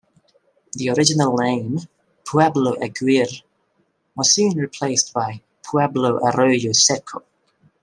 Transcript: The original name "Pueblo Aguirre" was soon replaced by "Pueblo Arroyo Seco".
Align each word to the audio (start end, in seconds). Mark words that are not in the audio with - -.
The 0.73 0.89
original 0.89 1.35
name 1.37 1.81
"Pueblo 2.25 2.73
Aguirre" 2.81 3.43
was 4.15 4.33
soon 4.33 4.57
replaced 4.57 5.13
by 5.13 5.43
"Pueblo 5.63 6.15
Arroyo 6.25 6.71
Seco". 6.73 7.21